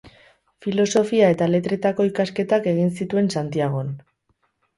[0.65, 3.95] Filosofia eta letretako ikasketak egin zituen Santiagon.